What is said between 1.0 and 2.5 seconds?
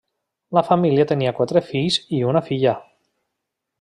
tenia quatre fills i una